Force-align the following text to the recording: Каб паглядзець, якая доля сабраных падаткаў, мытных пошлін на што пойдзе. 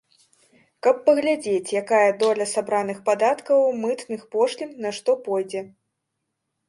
Каб 0.85 0.95
паглядзець, 1.09 1.75
якая 1.81 2.09
доля 2.25 2.47
сабраных 2.55 3.03
падаткаў, 3.09 3.59
мытных 3.85 4.21
пошлін 4.37 4.71
на 4.87 4.95
што 5.01 5.11
пойдзе. 5.29 5.61